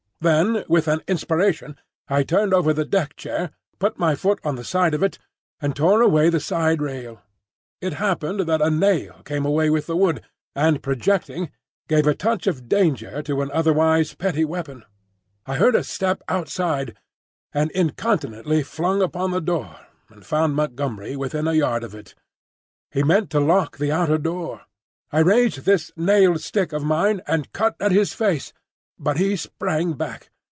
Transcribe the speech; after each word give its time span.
Then 0.23 0.63
with 0.67 0.87
an 0.87 1.01
inspiration 1.07 1.77
I 2.07 2.21
turned 2.21 2.53
over 2.53 2.73
the 2.73 2.85
deck 2.85 3.15
chair, 3.15 3.49
put 3.79 3.97
my 3.97 4.13
foot 4.13 4.39
on 4.43 4.55
the 4.55 4.63
side 4.63 4.93
of 4.93 5.01
it, 5.01 5.17
and 5.59 5.75
tore 5.75 6.03
away 6.03 6.29
the 6.29 6.39
side 6.39 6.79
rail. 6.79 7.23
It 7.81 7.93
happened 7.93 8.41
that 8.41 8.61
a 8.61 8.69
nail 8.69 9.23
came 9.25 9.47
away 9.47 9.71
with 9.71 9.87
the 9.87 9.97
wood, 9.97 10.21
and 10.55 10.83
projecting, 10.83 11.49
gave 11.87 12.05
a 12.05 12.13
touch 12.13 12.45
of 12.45 12.69
danger 12.69 13.23
to 13.23 13.41
an 13.41 13.49
otherwise 13.51 14.13
petty 14.13 14.45
weapon. 14.45 14.85
I 15.47 15.55
heard 15.55 15.73
a 15.73 15.83
step 15.83 16.21
outside, 16.29 16.95
and 17.51 17.71
incontinently 17.71 18.61
flung 18.61 19.01
open 19.01 19.31
the 19.31 19.41
door 19.41 19.87
and 20.09 20.23
found 20.23 20.53
Montgomery 20.55 21.15
within 21.15 21.47
a 21.47 21.53
yard 21.53 21.83
of 21.83 21.95
it. 21.95 22.13
He 22.91 23.01
meant 23.01 23.31
to 23.31 23.39
lock 23.39 23.79
the 23.79 23.91
outer 23.91 24.19
door! 24.19 24.67
I 25.11 25.17
raised 25.21 25.61
this 25.65 25.91
nailed 25.97 26.41
stick 26.41 26.73
of 26.73 26.83
mine 26.83 27.21
and 27.25 27.51
cut 27.53 27.75
at 27.79 27.91
his 27.91 28.13
face; 28.13 28.53
but 29.03 29.17
he 29.17 29.35
sprang 29.35 29.93
back. 29.93 30.29